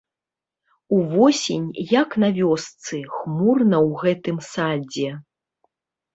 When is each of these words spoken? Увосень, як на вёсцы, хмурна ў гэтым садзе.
Увосень, 0.97 1.67
як 2.01 2.09
на 2.23 2.29
вёсцы, 2.39 2.95
хмурна 3.19 3.77
ў 3.87 3.89
гэтым 4.07 4.37
садзе. 4.51 5.09